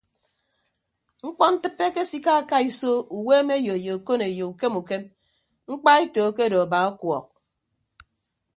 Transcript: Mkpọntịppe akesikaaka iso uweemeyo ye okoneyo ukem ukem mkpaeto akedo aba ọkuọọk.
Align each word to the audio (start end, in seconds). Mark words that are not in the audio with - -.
Mkpọntịppe 1.25 1.81
akesikaaka 1.89 2.55
iso 2.69 2.91
uweemeyo 3.17 3.75
ye 3.85 3.91
okoneyo 3.97 4.45
ukem 4.51 4.73
ukem 4.81 5.03
mkpaeto 5.69 6.19
akedo 6.29 6.57
aba 6.65 6.77
ọkuọọk. 6.89 7.27